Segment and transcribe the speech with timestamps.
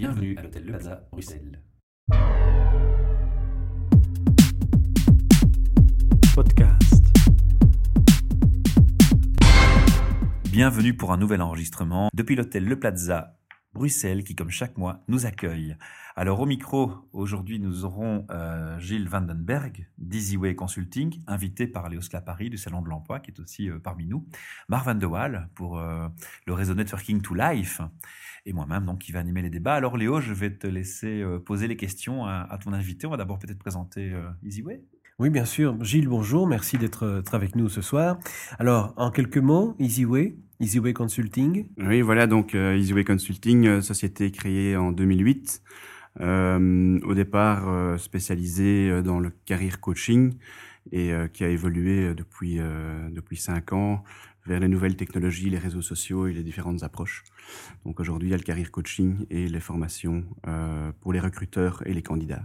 [0.00, 1.60] Bienvenue à l'hôtel Le Plaza, Bruxelles.
[6.34, 7.04] Podcast.
[10.50, 13.39] Bienvenue pour un nouvel enregistrement depuis l'hôtel Le Plaza,
[13.72, 15.76] Bruxelles, qui, comme chaque mois, nous accueille.
[16.16, 22.50] Alors, au micro, aujourd'hui, nous aurons euh, Gilles Vandenberg d'EasyWay Consulting, invité par Léo Paris
[22.50, 24.26] du Salon de l'Emploi, qui est aussi euh, parmi nous.
[24.68, 26.08] Marc Van de Waal pour euh,
[26.46, 27.80] le réseau Networking to Life.
[28.44, 29.74] Et moi-même, donc, qui va animer les débats.
[29.74, 33.06] Alors, Léo, je vais te laisser poser les questions à, à ton invité.
[33.06, 34.82] On va d'abord peut-être présenter EasyWay.
[35.18, 35.76] Oui, bien sûr.
[35.84, 36.46] Gilles, bonjour.
[36.46, 38.18] Merci d'être avec nous ce soir.
[38.58, 41.66] Alors, en quelques mots, EasyWay, EasyWay Consulting.
[41.78, 45.62] Oui, voilà, donc euh, EasyWay Consulting, euh, société créée en 2008,
[46.20, 50.34] euh, au départ spécialisée dans le career coaching
[50.92, 52.58] et qui a évolué depuis,
[53.10, 54.02] depuis cinq ans
[54.46, 57.22] vers les nouvelles technologies, les réseaux sociaux et les différentes approches.
[57.84, 60.24] Donc aujourd'hui, il y a le career coaching et les formations
[61.00, 62.42] pour les recruteurs et les candidats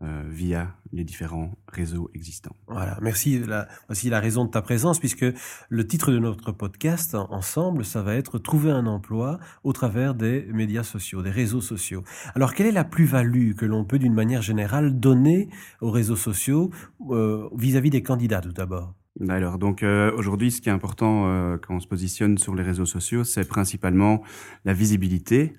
[0.00, 2.54] euh, via les différents réseaux existants.
[2.68, 3.40] Voilà, merci.
[3.40, 5.26] La, voici la raison de ta présence, puisque
[5.68, 10.14] le titre de notre podcast, en- ensemble, ça va être Trouver un emploi au travers
[10.14, 12.04] des médias sociaux, des réseaux sociaux.
[12.36, 15.48] Alors, quelle est la plus-value que l'on peut, d'une manière générale, donner
[15.80, 16.70] aux réseaux sociaux
[17.10, 18.94] euh, vis-à-vis des candidats, tout d'abord?
[19.28, 22.86] Alors, donc euh, aujourd'hui, ce qui est important quand on se positionne sur les réseaux
[22.86, 24.22] sociaux, c'est principalement
[24.64, 25.54] la visibilité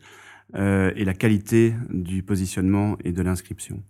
[0.56, 3.84] et la qualité du positionnement et de l'inscription.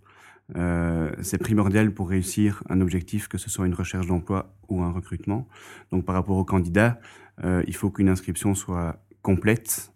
[0.56, 4.92] Euh, c'est primordial pour réussir un objectif, que ce soit une recherche d'emploi ou un
[4.92, 5.48] recrutement.
[5.92, 7.00] Donc, par rapport aux candidats,
[7.44, 9.94] euh, il faut qu'une inscription soit complète,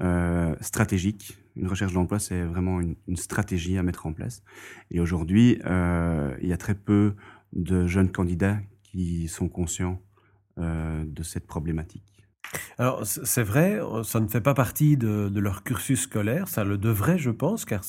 [0.00, 1.38] euh, stratégique.
[1.56, 4.42] Une recherche d'emploi, c'est vraiment une, une stratégie à mettre en place.
[4.90, 7.14] Et aujourd'hui, euh, il y a très peu
[7.52, 10.00] de jeunes candidats qui sont conscients
[10.58, 12.15] euh, de cette problématique.
[12.78, 16.78] Alors, c'est vrai, euh, ça ne fait pas partie de, leur cursus scolaire, ça le
[16.78, 17.82] devrait, je pense, car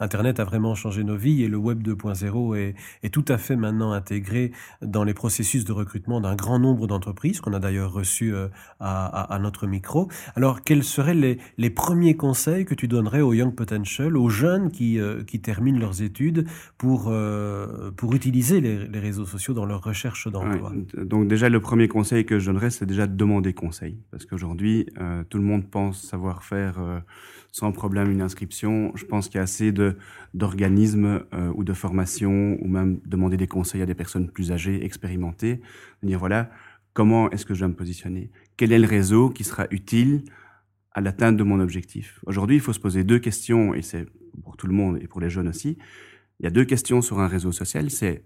[0.00, 3.56] Internet a vraiment changé nos vies et le Web 2.0 est, est tout à fait
[3.56, 4.52] maintenant intégré
[4.82, 8.48] dans les processus de recrutement d'un grand nombre d'entreprises, qu'on a d'ailleurs reçu euh,
[8.80, 10.08] à, notre micro.
[10.34, 14.98] Alors, quels seraient les, premiers conseils que tu donnerais aux Young Potential, aux jeunes qui,
[14.98, 16.46] euh, terminent leurs études,
[16.78, 17.12] pour,
[17.96, 20.72] pour utiliser les, réseaux sociaux dans leur recherche d'emploi?
[20.96, 23.85] Donc déjà, le premier conseil que je donnerais, c'est déjà de demander conseil.
[24.10, 27.00] Parce qu'aujourd'hui, euh, tout le monde pense savoir faire euh,
[27.52, 28.92] sans problème une inscription.
[28.94, 29.72] Je pense qu'il y a assez
[30.34, 34.84] d'organismes euh, ou de formations, ou même demander des conseils à des personnes plus âgées,
[34.84, 35.60] expérimentées,
[36.02, 36.50] de dire voilà,
[36.92, 38.30] comment est-ce que je dois me positionner?
[38.56, 40.24] Quel est le réseau qui sera utile
[40.92, 42.20] à l'atteinte de mon objectif?
[42.26, 44.06] Aujourd'hui, il faut se poser deux questions, et c'est
[44.42, 45.78] pour tout le monde et pour les jeunes aussi.
[46.40, 48.24] Il y a deux questions sur un réseau social, c'est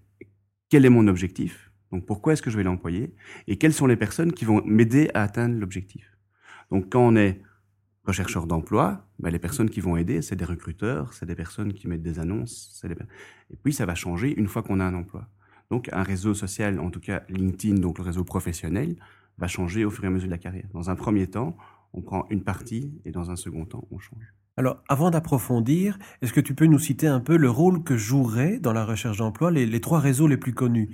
[0.68, 1.69] quel est mon objectif?
[1.92, 3.14] Donc pourquoi est-ce que je vais l'employer
[3.46, 6.16] Et quelles sont les personnes qui vont m'aider à atteindre l'objectif?
[6.70, 7.42] Donc quand on est
[8.04, 11.88] rechercheur d'emploi, ben, les personnes qui vont aider, c'est des recruteurs, c'est des personnes qui
[11.88, 12.94] mettent des annonces, des...
[12.94, 15.28] et puis ça va changer une fois qu'on a un emploi.
[15.70, 18.96] Donc un réseau social, en tout cas LinkedIn, donc le réseau professionnel,
[19.38, 20.68] va changer au fur et à mesure de la carrière.
[20.72, 21.56] Dans un premier temps,
[21.92, 24.34] on prend une partie et dans un second temps, on change.
[24.56, 28.58] Alors, avant d'approfondir, est-ce que tu peux nous citer un peu le rôle que joueraient
[28.58, 30.90] dans la recherche d'emploi les, les trois réseaux les plus connus,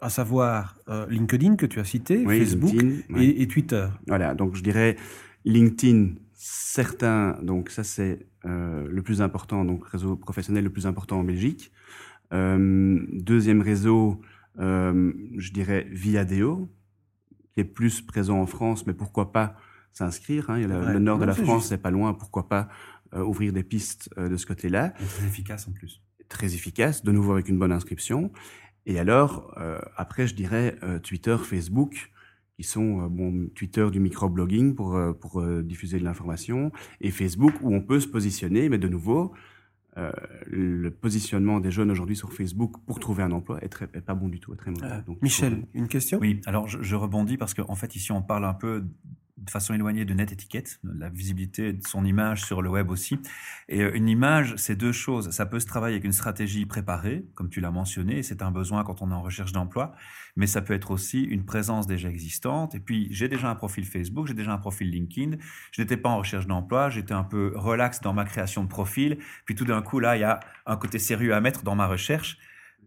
[0.00, 3.26] à savoir euh, LinkedIn que tu as cité, Oui, Facebook LinkedIn, ouais.
[3.26, 3.88] et, Twitter.
[4.06, 4.96] Voilà, donc je dirais
[5.44, 11.20] LinkedIn, certains, donc ça c'est euh, le plus important, donc réseau professionnel le plus important
[11.20, 11.72] en Belgique.
[12.32, 14.20] Euh, deuxième réseau,
[14.58, 16.68] je dirais Viadeo,
[17.52, 19.56] qui est plus présent en France, mais pourquoi pas
[19.96, 21.68] s'inscrire hein, le, nord de la France, juste.
[21.70, 22.68] c'est pas loin, pourquoi pas
[23.14, 26.02] euh, ouvrir des pistes euh, de ce côté-là très efficace en plus.
[26.28, 28.30] très efficace, de nouveau avec une bonne inscription.
[28.84, 32.12] Et alors, euh, après, je dirais euh, Twitter, Facebook,
[32.56, 36.70] qui sont euh, bon, Twitter du microblogging pour, euh, pour euh, diffuser de l'information,
[37.00, 39.32] et Facebook où on peut se positionner, mais de nouveau,
[39.96, 40.12] euh,
[40.46, 44.14] le positionnement des jeunes aujourd'hui sur Facebook pour trouver un emploi est, très, est pas
[44.14, 44.86] bon du tout, est très mauvais.
[44.86, 46.18] Euh, Donc, il faut- Michel, une question?
[46.20, 48.84] Oui, alors je, je rebondis parce qu'en fait, ici, on parle un peu
[49.36, 53.18] de façon éloignée de net étiquette, la visibilité de son image sur le web aussi.
[53.68, 55.30] Et euh, une image, c'est deux choses.
[55.30, 58.82] Ça peut se travailler avec une stratégie préparée, comme tu l'as mentionné, c'est un besoin
[58.82, 59.94] quand on est en recherche d'emploi,
[60.36, 62.74] mais ça peut être aussi une présence déjà existante.
[62.74, 65.36] Et puis, j'ai déjà un profil Facebook, j'ai déjà un profil LinkedIn,
[65.72, 69.18] je n'étais pas en recherche d'emploi, j'étais un peu relax dans ma création de profil,
[69.44, 71.86] puis tout d'un coup, là, il y a un côté sérieux à mettre dans ma
[71.86, 72.38] recherche.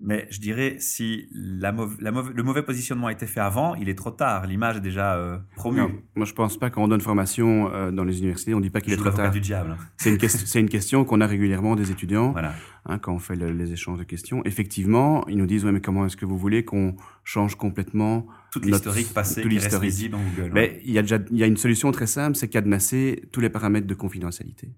[0.01, 3.96] Mais je dirais, si la la le mauvais positionnement a été fait avant, il est
[3.96, 4.48] trop tard.
[4.48, 5.81] L'image est déjà euh, promue.
[5.81, 8.69] Non, moi, je pense pas quand on donne formation euh, dans les universités, on dit
[8.69, 9.30] pas qu'il est trop tard.
[9.31, 9.75] du diable.
[9.98, 12.31] C'est une, question- c'est une question qu'on a régulièrement des étudiants.
[12.31, 12.54] Voilà.
[12.86, 14.42] hein, quand on fait le- les échanges de questions.
[14.46, 18.66] Effectivement, ils nous disent ouais, mais comment est-ce que vous voulez qu'on change complètement Toute
[18.66, 19.90] l'historique passée tout l'historique.
[19.92, 20.51] visible en Google.
[20.54, 23.42] Mais il y a déjà il y a une solution très simple, c'est cadenasser tous
[23.42, 24.72] les paramètres de confidentialité.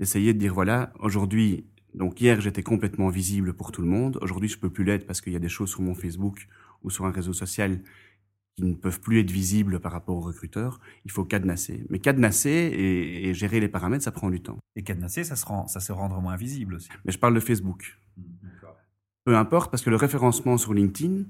[0.00, 4.48] d'essayer de dire voilà, aujourd'hui, donc hier j'étais complètement visible pour tout le monde, aujourd'hui
[4.48, 6.46] je peux plus l'être parce qu'il y a des choses sur mon Facebook
[6.82, 7.80] ou sur un réseau social
[8.56, 10.80] qui ne peuvent plus être visibles par rapport aux recruteurs.
[11.04, 11.86] Il faut cadenasser.
[11.88, 14.58] Mais cadenasser et, gérer les paramètres, ça prend du temps.
[14.76, 16.88] Et cadenasser, ça se, rend, ça se rendre moins visible aussi.
[17.04, 17.98] Mais je parle de Facebook.
[19.24, 21.24] Peu importe, parce que le référencement sur LinkedIn,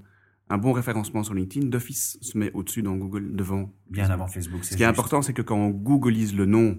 [0.49, 3.73] un bon référencement sur LinkedIn, d'office se met au-dessus dans Google, devant.
[3.89, 4.65] Bien avant Facebook.
[4.65, 6.79] Ce qui est important, c'est que quand on googleise le nom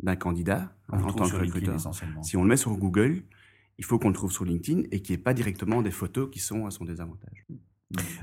[0.00, 1.78] d'un candidat en tant que recruteur,
[2.22, 3.22] si on le met sur Google,
[3.78, 6.30] il faut qu'on le trouve sur LinkedIn et qu'il n'y ait pas directement des photos
[6.30, 7.46] qui sont à son désavantage.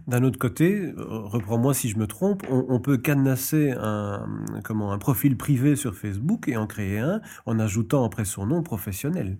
[0.07, 4.27] D'un autre côté, reprends-moi si je me trompe, on, peut cadenasser un,
[4.63, 8.61] comment, un profil privé sur Facebook et en créer un en ajoutant après son nom
[8.61, 9.39] professionnel.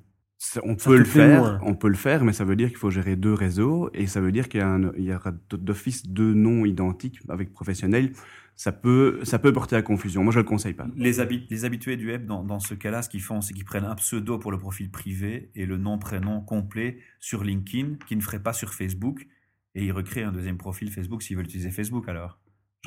[0.64, 3.16] On peut le faire, on peut le faire, mais ça veut dire qu'il faut gérer
[3.16, 4.62] deux réseaux et ça veut dire qu'il
[4.98, 8.12] y, y, aura d'office deux noms identiques avec professionnel.
[8.58, 10.24] Ça peut, ça peut porter à confusion.
[10.24, 10.88] Moi, je le conseille pas.
[10.96, 11.14] Les,
[11.50, 13.96] les habitués du web, dans, dans ce cas-là, ce qu'ils font, c'est qu'ils prennent un
[13.96, 18.44] pseudo pour le profil privé et le nom, prénom complet sur LinkedIn, qu'ils ne feraient
[18.44, 19.28] pas sur Facebook,
[19.74, 22.40] et ils recréent un deuxième profil Facebook s'ils veulent utiliser Facebook alors.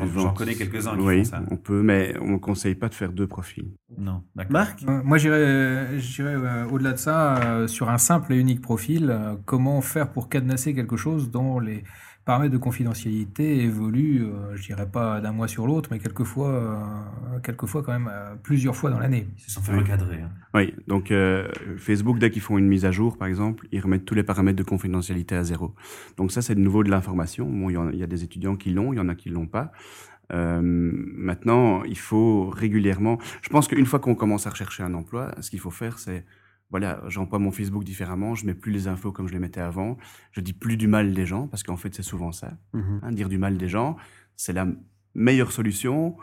[0.07, 1.43] J'en connais quelques-uns qui oui, font ça.
[1.51, 3.69] on peut, mais on ne conseille pas de faire deux profils.
[3.97, 4.83] Non, Marc?
[4.89, 9.81] Euh, Moi, j'irais euh, au-delà de ça, euh, sur un simple et unique profil, comment
[9.81, 11.85] faire pour cadenasser quelque chose dont les
[12.29, 17.39] paramètres de confidentialité évoluent, euh, je dirais pas d'un mois sur l'autre, mais quelquefois, euh,
[17.43, 19.27] quelquefois quand même euh, plusieurs fois dans l'année.
[19.39, 20.21] Ils se sont fait recadrer.
[20.21, 20.29] Hein.
[20.53, 21.11] Oui, donc
[21.79, 24.59] Facebook, dès qu'ils font une mise à jour, par exemple, ils remettent tous les paramètres
[24.59, 25.75] de confidentialité à zéro.
[26.19, 27.47] Donc ça, c'est de nouveau de l'information.
[27.51, 29.47] Bon, il y, y, a des étudiants qui l'ont, il y en a qui l'ont
[29.47, 29.73] pas.
[30.31, 33.17] maintenant, il faut régulièrement.
[33.41, 36.27] Je pense qu'une fois qu'on commence à rechercher un emploi, ce qu'il faut faire, c'est
[36.71, 39.97] voilà, j'emploie mon Facebook différemment, je mets plus les infos comme je les mettais avant,
[40.33, 42.59] je dis plus du mal des gens, parce qu'en fait c'est souvent ça.
[42.73, 43.97] Mmh hein, dire du mal des gens,
[44.37, 44.67] c'est la
[45.15, 46.17] meilleure solution.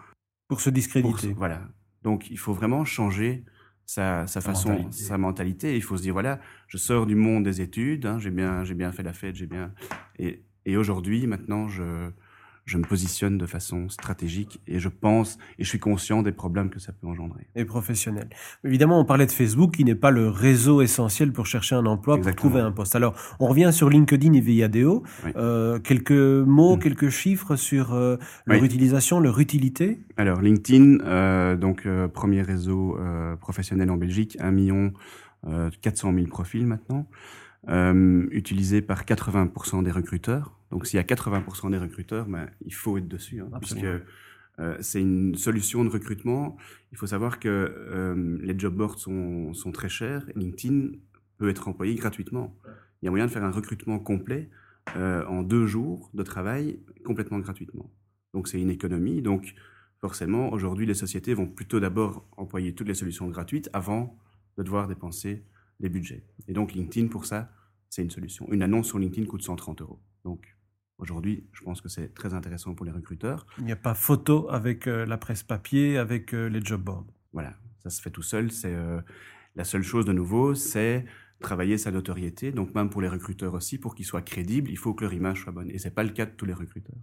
[0.47, 1.33] Pour se discréditer.
[1.33, 1.67] voilà.
[2.03, 3.45] Donc il faut vraiment changer
[3.85, 5.03] sa, façon, mentalité.
[5.03, 5.75] sa mentalité.
[5.75, 8.91] Il faut se dire, voilà, je sors du monde des études, hein, j'ai bien, bien
[8.91, 9.73] fait la fête, j'ai bien...
[10.17, 12.09] Et, et aujourd'hui, maintenant, je,
[12.65, 16.69] je me positionne de façon stratégique et je pense et je suis conscient des problèmes
[16.69, 17.47] que ça peut engendrer.
[17.55, 18.27] Et professionnel.
[18.63, 22.19] Évidemment, on parlait de Facebook qui n'est pas le réseau essentiel pour chercher un emploi,
[22.19, 22.95] pour trouver un poste.
[22.95, 25.03] Alors, on revient sur LinkedIn et Viadeo.
[25.35, 26.79] Euh, quelques mots, mm.
[26.79, 29.99] quelques chiffres sur euh, leur utilisation, leur utilité?
[30.17, 32.97] Alors, LinkedIn, euh, donc premier réseau
[33.41, 34.93] professionnel en Belgique, 1 million
[35.81, 37.05] 400 000 profils maintenant.
[37.67, 40.59] Euh, utilisé par 80% des recruteurs.
[40.69, 43.85] Donc s'il y a 80% des recruteurs, ben, il faut être dessus, hein, puisque
[44.59, 46.57] euh, c'est une solution de recrutement.
[46.91, 50.25] Il faut savoir que euh, les job boards sont, sont, très chers.
[50.35, 50.91] LinkedIn
[51.37, 52.55] peut être employé gratuitement.
[53.01, 54.49] Il y a moyen de faire un recrutement complet
[54.95, 57.89] en deux jours de travail complètement gratuitement.
[58.35, 59.23] Donc c'est une économie.
[59.23, 59.55] Donc
[59.99, 64.15] forcément, aujourd'hui, les sociétés vont plutôt d'abord employer toutes les solutions gratuites avant
[64.57, 65.43] de devoir dépenser
[65.79, 66.23] des budgets.
[66.47, 67.51] Et donc LinkedIn, pour ça,
[67.89, 68.47] c'est une solution.
[68.51, 70.01] Une annonce sur LinkedIn coûte 130 euros.
[70.23, 70.55] Donc
[70.97, 73.45] aujourd'hui, je pense que c'est très intéressant pour les recruteurs.
[73.57, 77.07] Il n'y a pas photo avec euh, la presse papier, avec euh, les job boards.
[77.33, 78.51] Voilà, ça se fait tout seul.
[78.51, 79.01] C'est euh,
[79.55, 81.05] la seule chose de nouveau, c'est
[81.39, 82.51] travailler sa notoriété.
[82.51, 85.43] Donc même pour les recruteurs aussi, pour qu'ils soient crédibles, il faut que leur image
[85.43, 85.69] soit bonne.
[85.69, 86.99] Et c'est pas le cas de tous les recruteurs.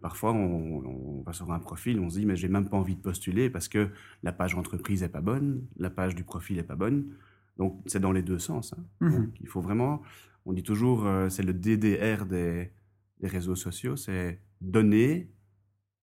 [0.00, 2.96] parfois, on, on, va sur un profil, on se dit mais j'ai même pas envie
[2.96, 3.90] de postuler parce que
[4.22, 7.14] la page entreprise est pas bonne, la page du profil est pas bonne.
[7.56, 8.72] Donc, c'est dans les deux sens.
[8.72, 8.84] Hein.
[9.00, 9.32] Mhm.
[9.40, 10.02] il faut vraiment,
[10.44, 12.72] on dit toujours, euh, c'est le DDR des,
[13.20, 15.30] des réseaux sociaux, c'est donner,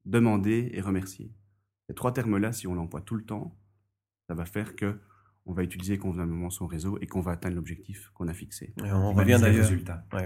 [0.05, 1.31] demander et remercier.
[1.87, 3.57] Ces trois termes-là, si on l'emploie tout le temps,
[4.27, 4.99] ça va faire que
[5.49, 8.71] on va utiliser convenablement son réseau et qu'on va atteindre l'objectif qu'on a fixé.
[8.83, 9.67] on, revient d'ailleurs,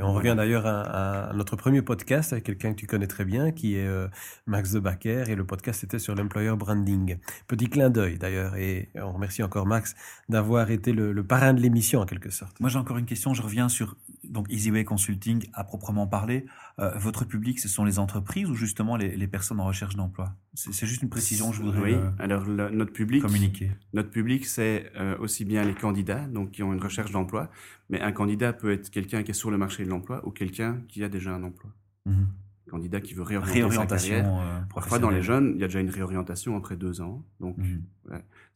[0.02, 3.76] on revient d'ailleurs à, notre premier podcast avec quelqu'un que tu connais très bien, qui
[3.76, 4.10] est euh,
[4.48, 7.18] Max de Backer, et le podcast était sur l'employer branding.
[7.48, 9.96] Petit clin d'œil d'ailleurs, et on remercie encore Max
[10.28, 12.60] d'avoir été le, parrain de l'émission en quelque sorte.
[12.60, 13.96] Moi j'ai encore une question, je reviens sur
[14.34, 16.46] donc EasyWay Consulting à proprement parler.
[16.80, 20.36] Euh, votre public, ce sont les entreprises ou justement les, personnes en recherche d'emploi?
[20.54, 21.94] C'est juste une précision que je voudrais oui.
[21.94, 23.72] Euh, alors notre public, communiquer.
[23.94, 27.50] Notre public, c'est euh, aussi bien les candidats, donc qui ont une recherche d'emploi,
[27.90, 30.82] mais un candidat peut être quelqu'un qui est sur le marché de l'emploi ou quelqu'un
[30.88, 31.72] qui a déjà un emploi.
[32.06, 32.28] Mhm.
[32.70, 34.68] Candidat qui veut réorienter réorientation sa carrière.
[34.74, 37.24] Parfois, dans les jeunes, il y a déjà une réorientation après deux ans.
[37.40, 37.84] Donc, mhm.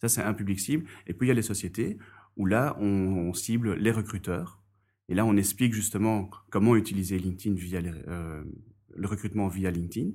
[0.01, 0.85] ça, c'est un public cible.
[1.05, 1.99] Et puis, il y a les sociétés
[2.35, 4.59] où là, on cible les recruteurs
[5.09, 7.55] et là, on explique justement comment utiliser LinkedIn
[8.07, 8.43] euh,
[8.95, 10.11] le recrutement via LinkedIn.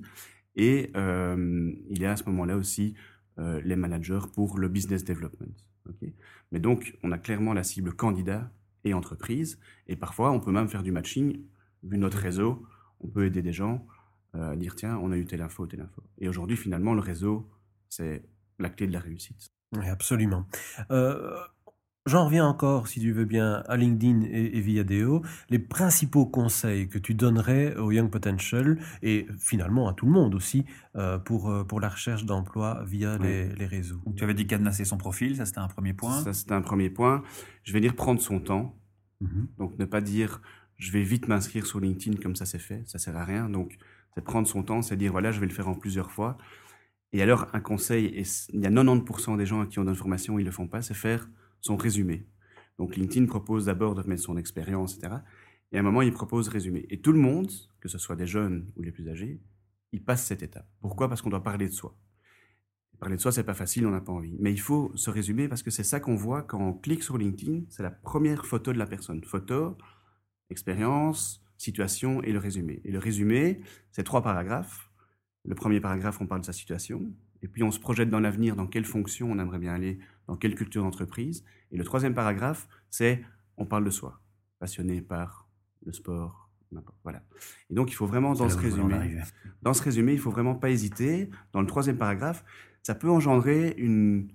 [0.55, 2.93] Et euh, il y a à ce moment-là aussi
[3.39, 5.55] euh, les managers pour le business development.
[6.51, 8.51] Mais donc, on a clairement la cible candidat
[8.83, 9.59] et entreprise.
[9.87, 11.41] Et parfois, on peut même faire du matching.
[11.81, 12.65] Vu notre réseau,
[12.99, 13.85] on peut aider des gens
[14.33, 16.01] à dire tiens, on a eu telle info, telle info.
[16.17, 17.51] Et aujourd'hui, finalement, le réseau,
[17.89, 18.23] c'est
[18.57, 19.51] la clé de la réussite.
[19.73, 20.47] Oui, absolument.
[22.05, 25.21] J'en reviens encore, si tu veux bien, à LinkedIn et, et Viadeo.
[25.49, 30.35] Les principaux conseils que tu donnerais au Young Potential et finalement à tout le monde
[30.35, 30.65] aussi
[30.97, 33.27] euh, pour, euh, pour la recherche d'emploi via Oui.
[33.27, 34.01] les, les réseaux.
[34.17, 36.19] Tu avais dit cadenasser son profil, ça c'était un premier point.
[36.23, 37.23] Ça, c'est un premier point.
[37.63, 38.75] Je vais dire prendre son temps.
[39.21, 39.47] Mhm.
[39.57, 40.41] Donc, ne pas dire
[40.75, 42.83] je vais vite m'inscrire sur LinkedIn comme ça c'est fait.
[42.85, 43.47] Ça sert à rien.
[43.47, 43.77] Donc,
[44.13, 46.37] c'est prendre son temps, c'est dire voilà, je vais le faire en plusieurs fois.
[47.13, 49.95] Et alors, un conseil, et il y a 90% des gens à qui on donne
[49.95, 51.29] formation, ils le font pas, c'est faire
[51.63, 52.27] son résumé.
[52.77, 55.15] Donc, LinkedIn propose d'abord de mettre son expérience, etc.
[55.71, 56.85] Et à un moment, il propose résumé.
[56.89, 59.41] Et tout le monde, que ce soit des jeunes ou les plus âgés,
[59.91, 60.67] ils passent cette étape.
[60.81, 61.07] Pourquoi?
[61.07, 61.97] Parce qu'on doit parler de soi.
[62.99, 64.35] Parler de soi, c'est pas facile, on n'a pas envie.
[64.39, 67.17] Mais il faut se résumer parce que c'est ça qu'on voit quand on clique sur
[67.17, 67.61] LinkedIn.
[67.69, 69.23] C'est la première photo de la personne.
[69.23, 69.77] Photo,
[70.49, 72.81] expérience, situation et le résumé.
[72.83, 74.89] Et le résumé, c'est trois paragraphes.
[75.45, 77.11] Le premier paragraphe, on parle de sa situation.
[77.41, 80.35] Et puis, on se projette dans l'avenir, dans quelle fonction on aimerait bien aller, dans
[80.35, 81.43] quelle culture d'entreprise.
[81.71, 83.23] Et le troisième paragraphe, c'est
[83.57, 84.19] on parle de soi.
[84.59, 85.47] Passionné par
[85.85, 86.49] le sport.
[87.03, 87.21] Voilà.
[87.69, 89.19] Et donc, il faut vraiment, dans ce en résumé,
[89.61, 91.29] dans ce résumé, il faut vraiment pas hésiter.
[91.51, 92.43] Dans le troisième paragraphe,
[92.81, 94.29] ça peut engendrer une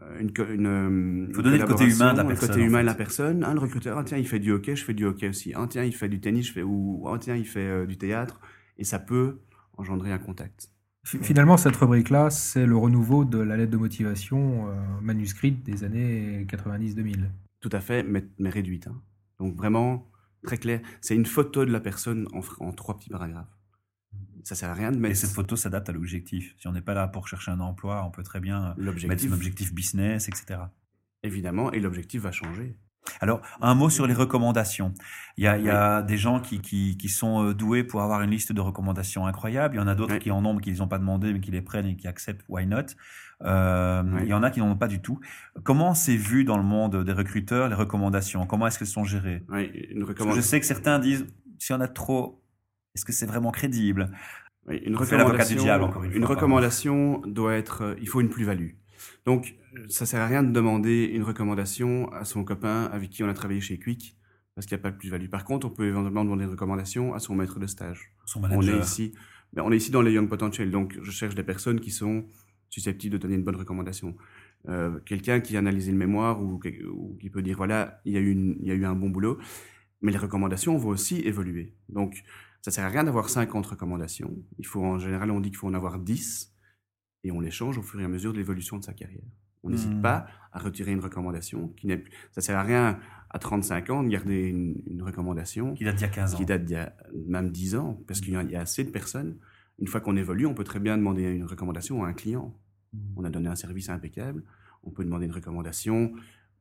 [0.00, 2.66] euh, une, une, euh, Faut donner le côté humain de la le personne, côté en
[2.66, 2.82] humain fait.
[2.82, 3.44] de la personne.
[3.44, 5.52] Ah, le recruteur, ah, tiens, il fait du hockey, je fais du hockey aussi.
[5.54, 7.98] Ah, tiens, il fait du tennis, je fais ou ah, tiens, il fait euh, du
[7.98, 8.40] théâtre.
[8.78, 9.40] Et ça peut
[9.76, 10.71] engendrer un contact.
[11.04, 15.84] Fi- Finalement, cette rubrique-là, c'est le renouveau de la lettre de motivation euh, manuscrite des
[15.84, 17.28] années 90-2000.
[17.60, 18.86] Tout à fait, mais, mais réduite.
[18.86, 19.00] hein.
[19.38, 20.08] Donc vraiment
[20.44, 20.80] très clair.
[21.00, 22.28] C'est une photo de la personne
[22.60, 23.48] en, trois petits paragraphes.
[24.44, 26.54] Ça sert à rien de Et mettre cette photo s'adapte à l'objectif.
[26.58, 29.28] Si on n'est pas là pour chercher un emploi, on peut très bien mettre l'objectif,
[29.30, 30.60] son objectif business, etc.
[31.22, 32.76] évidemment, et l'objectif va changer.
[33.20, 34.94] Alors, un mot sur les recommandations.
[35.36, 38.02] Il y a, il y a des gens qui, qui, qui sont euh, doués pour
[38.02, 39.74] avoir une liste de recommandations incroyables.
[39.74, 40.18] Il y en a d'autres Oui.
[40.20, 42.06] qui en ont, mais qui les ont pas demandé, mais qui les prennent et qui
[42.06, 42.44] acceptent.
[42.48, 42.78] Why not?
[43.44, 44.20] Euh, Oui.
[44.22, 45.18] Il y en a qui n'en ont pas du tout.
[45.64, 48.46] Comment c'est vu dans le monde des recruteurs les recommandations?
[48.46, 49.44] Comment est-ce qu'elles sont gérées?
[49.50, 51.26] Une je sais que certains disent
[51.58, 52.42] s'il y en a trop,
[52.94, 54.10] est-ce que c'est vraiment crédible?
[54.68, 58.28] Une du recommandation, diable, encore une une fois, recommandation doit être, euh, il faut une
[58.28, 58.70] plus-value.
[59.26, 59.54] Donc,
[59.88, 63.34] ça sert à rien de demander une recommandation à son copain avec qui on a
[63.34, 64.16] travaillé chez Quick,
[64.54, 65.28] parce qu'il n'y a pas de plus-value.
[65.28, 68.12] Par contre, on peut éventuellement demander une recommandation à son maître de stage.
[68.26, 68.76] Son On manager.
[68.76, 69.14] est ici,
[69.54, 72.26] mais on est ici dans les Young Potential, donc je cherche des personnes qui sont
[72.70, 74.16] susceptibles de donner une bonne recommandation.
[74.68, 78.20] Euh, Quelqu'un qui a analysé le mémoire ou, qui peut dire voilà, il y, a
[78.20, 79.38] eu une- il y a eu un bon boulot,
[80.02, 81.74] mais les recommandations vont aussi évoluer.
[81.88, 82.22] Donc,
[82.60, 84.32] ça sert à rien d'avoir 50 recommandations.
[84.58, 86.51] Il faut, en général, on dit qu'il faut en avoir 10
[87.24, 89.22] et on les change au fur et à mesure de l'évolution de sa carrière.
[89.62, 90.02] On n'hésite Hmm.
[90.02, 92.12] pas à retirer une recommandation qui n'est plus.
[92.32, 92.98] Ça sert à rien
[93.30, 96.36] à 35 ans de garder une, une recommandation Qui date d'il y a 15 ans.
[96.38, 96.92] qui date d'il y a
[97.26, 99.38] même 10 ans, parce qu'il y a il y a assez de personnes.
[99.78, 102.54] Une fois qu'on évolue, on peut très bien demander une recommandation à un client.
[103.16, 104.42] On a donné un service impeccable,
[104.82, 106.12] on peut demander une recommandation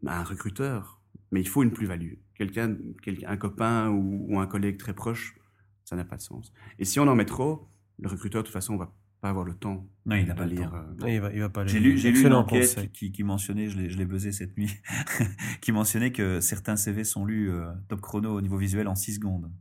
[0.06, 1.02] à un recruteur,
[1.32, 2.14] mais il faut une plus-value.
[2.36, 5.36] Quelqu'un, quelqu'un- un copain ou, ou un collègue très proche,
[5.84, 6.54] ça n'a pas de sens.
[6.80, 7.68] Et si on en met trop,
[8.00, 10.56] le recruteur, de toute façon, va pas avoir le temps Non, il n'a pas le
[10.56, 10.70] lire.
[10.72, 11.06] temps.
[11.06, 11.92] euh, il va, il va pas J'ai aller.
[11.92, 12.90] lu, j'ai lu une enquête conseil.
[12.90, 14.72] qui, qui mentionnait, je l'ai, je l'ai buzzé cette nuit,
[15.62, 19.16] qui mentionnait que certains CV sont lus euh, top chrono au niveau visuel en 6
[19.16, 19.52] secondes.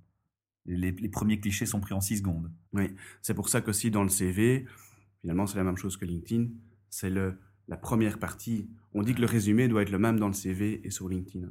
[0.67, 2.51] Les, les premiers clichés sont pris en 6 secondes.
[3.23, 4.67] C'est pour ça qu'aussi dans le CV,
[5.21, 6.49] finalement, c'est la même chose que LinkedIn.
[6.91, 7.39] C'est le,
[7.69, 8.69] la première partie.
[8.95, 11.49] On dit que le résumé doit être le même dans le CV et sur LinkedIn.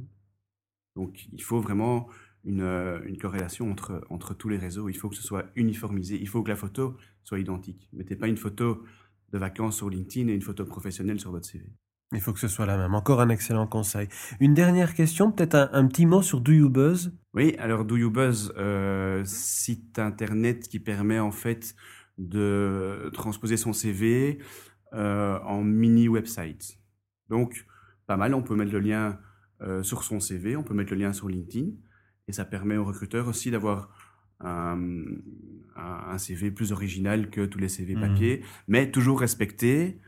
[0.96, 2.08] Donc, il faut vraiment
[2.46, 4.89] une, euh, une corrélation entre, entre tous les réseaux.
[4.89, 6.17] Il faut que ce soit uniformisé.
[6.19, 7.89] Il faut que la photo soit identique.
[7.93, 8.84] Mettez pas une photo
[9.31, 11.65] de vacances sur LinkedIn et une photo professionnelle sur votre CV.
[12.12, 12.96] Il faut que ce soit la même.
[12.96, 14.08] Encore un excellent conseil.
[14.39, 17.13] Une dernière question, peut-être un, un petit mot sur Do You Buzz?
[17.36, 21.75] Oui, alors Do You Buzz, euh, site internet qui permet en fait
[22.17, 24.39] de transposer son CV
[24.93, 26.79] euh, en mini website.
[27.29, 27.67] Donc,
[28.08, 29.19] pas mal, on peut mettre le lien
[29.62, 31.74] euh, sur son CV, on peut mettre le lien sur LinkedIn,
[32.29, 33.89] et ça permet aux recruteurs aussi d'avoir
[34.39, 34.79] un,
[35.75, 38.01] un- CV plus original que tous les CV Mhm.
[38.01, 40.00] papier, mais toujours respecter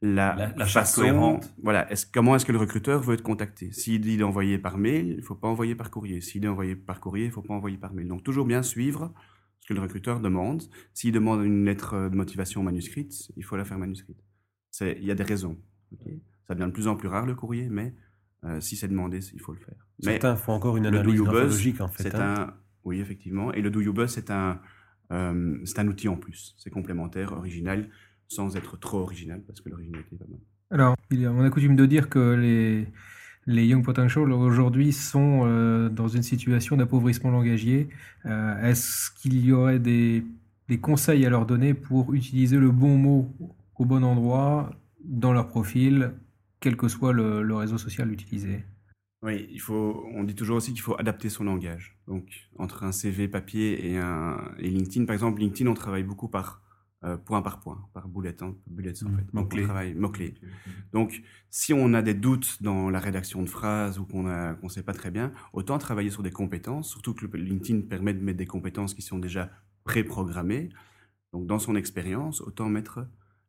[0.00, 1.00] la, La- la façon.
[1.02, 1.52] cohérente.
[1.62, 3.72] Voilà, comment est-ce que le recruteur veut être contacté?
[3.72, 6.20] S'il dit d'envoyer par mail, il ne faut pas envoyer par courrier.
[6.20, 8.06] S'il dit envoyer par courrier, il ne faut pas envoyer par mail.
[8.08, 9.12] Donc toujours bien suivre
[9.60, 10.62] ce que le recruteur demande.
[10.94, 14.22] S'il demande une lettre de motivation manuscrite, il faut la faire manuscrite.
[14.80, 15.58] Il y a des raisons.
[16.46, 17.92] Ça devient de plus en plus rare le courrier, mais
[18.44, 19.86] euh, si c'est demandé, il faut le faire.
[20.04, 22.02] Mais Certains font encore une le Do analyse You Buzz, graphologique, en fait.
[22.04, 22.34] c'est hein.
[22.38, 22.54] un,
[22.84, 24.60] oui effectivement, et le Do You Buzz c'est un,
[25.12, 26.54] euh, c'est un outil en plus.
[26.58, 27.88] C'est complémentaire, original,
[28.28, 30.40] sans être trop original, parce que l'originalité est pas mal.
[30.70, 32.86] Alors, on a coutume de dire que les,
[33.46, 37.88] les Young Potential aujourd'hui sont euh, dans une situation d'appauvrissement langagier.
[38.26, 40.24] Euh, Est-ce qu'il y aurait des,
[40.68, 43.34] des conseils à leur donner pour utiliser le bon mot
[43.76, 44.70] au bon endroit
[45.02, 46.12] dans leur profil
[46.60, 48.64] quel que soit le, le réseau social utilisé.
[49.22, 51.98] Oui, il faut, on dit toujours aussi qu'il faut adapter son langage.
[52.06, 56.28] Donc, entre un CV papier et, un, et LinkedIn, par exemple, LinkedIn, on travaille beaucoup
[56.28, 56.62] par
[57.04, 59.32] euh, point par point, par bullet, hein, bullets en Mmh, fait.
[59.32, 60.34] Mots-clés.
[60.92, 64.82] Donc, si on a des doutes dans la rédaction de phrases ou qu'on ne sait
[64.84, 68.46] pas très bien, autant travailler sur des compétences, surtout que LinkedIn permet de mettre des
[68.46, 69.50] compétences qui sont déjà
[69.84, 70.70] préprogrammées.
[71.32, 73.06] Donc, dans son expérience, autant mettre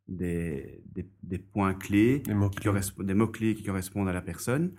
[0.09, 4.71] des, des, des points clés, Des qui mots-clés qui correspondent à la personne.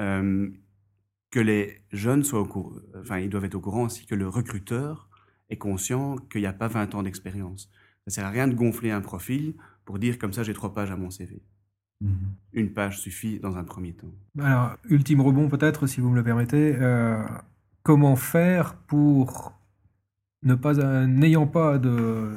[0.00, 0.50] Euh,
[1.30, 4.28] que les jeunes soient au courant, enfin, ils doivent être au courant aussi que le
[4.28, 5.08] recruteur
[5.48, 7.70] est conscient qu'il n'y a pas 20 ans d'expérience.
[8.06, 10.90] Ça sert à rien de gonfler un profil pour dire comme ça j'ai trois pages
[10.90, 11.42] à mon CV.
[12.02, 12.34] Mhm.
[12.52, 14.12] Une page suffit dans un premier temps.
[14.38, 16.74] Alors, ultime rebond peut-être, si vous me le permettez.
[16.78, 17.22] euh,
[17.82, 19.52] comment faire pour
[20.42, 22.34] ne pas, euh, n'ayant pas de,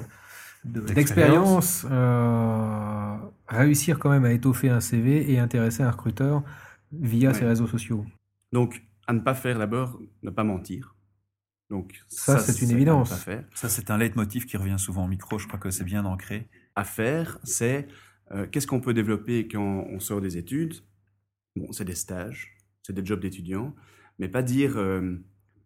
[0.65, 3.15] de- d'expérience, euh,
[3.47, 6.43] réussir quand même à étoffer un CV et intéresser un recruteur
[6.91, 7.35] via Ouais.
[7.35, 8.05] ces réseaux sociaux
[8.51, 10.95] Donc, à ne pas faire d'abord, ne pas mentir.
[11.69, 13.09] Donc, Ça, c'est une à ne évidence.
[13.09, 13.43] pas faire.
[13.53, 15.37] Ça, c'est un leitmotiv qui revient souvent au micro.
[15.39, 16.47] Je crois que c'est bien ancré.
[16.77, 17.87] à faire, c'est
[18.31, 20.75] euh, qu'est-ce qu'on peut développer quand on sort des études?
[21.55, 23.73] Bon, c'est des stages, c'est des jobs d'étudiants,
[24.19, 25.17] mais pas dire, euh,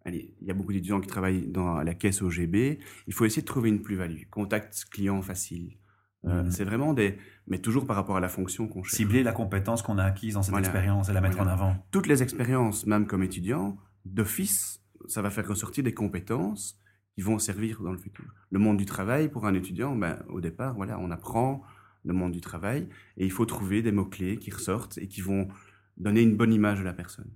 [0.05, 3.41] allez, il y a beaucoup d'étudiants qui travaillent dans la caisse OGB, il faut essayer
[3.41, 5.77] de trouver une plus-value, contact client facile.
[6.25, 6.51] Euh, Mhm.
[6.51, 8.95] C'est vraiment des, mais toujours par rapport à la fonction qu'on cherche.
[8.97, 10.67] Cibler la compétence qu'on a acquise dans cette Voilà.
[10.67, 11.51] expérience et la mettre Voilà.
[11.51, 11.85] en avant.
[11.91, 16.77] Toutes les expériences, même comme étudiant, d'office, ça va faire ressortir des compétences
[17.15, 18.25] qui vont servir dans le futur.
[18.51, 21.61] Le monde du travail, pour un étudiant, ben, au départ, voilà, on apprend
[22.03, 22.87] le monde du travail
[23.17, 25.47] et il faut trouver des mots-clés qui ressortent et qui vont
[25.97, 27.29] donner une bonne image de la personne.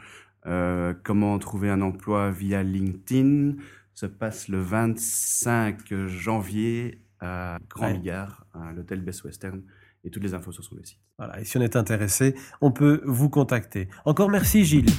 [1.02, 3.54] comment trouver un emploi via LinkedIn,
[3.94, 7.92] se passe le 25 janvier à Grand.
[7.92, 9.62] Bigard, à l'hôtel Best Western.
[10.04, 11.00] Et toutes les infos sont sur le site.
[11.18, 11.40] Voilà.
[11.40, 13.88] Et si on est intéressé, on peut vous contacter.
[14.04, 14.92] Encore merci Gilles.